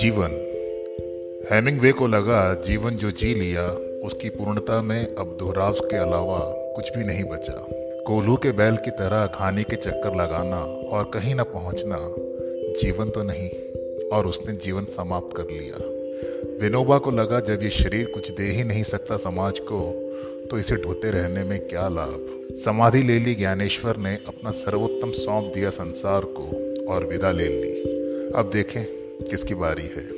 [0.00, 0.30] जीवन।
[1.52, 3.66] हेमिंगवे को लगा, जीवन जो जी लिया,
[4.06, 6.38] उसकी पूर्णता में अब दोहराव के अलावा
[6.76, 7.66] कुछ भी नहीं बचा।
[8.06, 11.98] कोल्हू के बैल की तरह खाने के चक्कर लगाना और कहीं ना पहुँचना,
[12.82, 13.48] जीवन तो नहीं,
[14.08, 15.78] और उसने जीवन समाप्त कर लिया।
[16.60, 19.80] विनोबा को लगा, जब ये शरीर कुछ दे ही नहीं सकता समाज को
[20.50, 22.48] तो इसे ढोते रहने में क्या लाभ?
[22.64, 26.44] समाधि ले ली, ज्ञानेश्वर ने अपना सर्वोत्तम सौंप दिया संसार को
[26.92, 27.72] और विदा ले ली।
[28.34, 28.97] अब देखें
[29.30, 30.17] किसकी बारी है?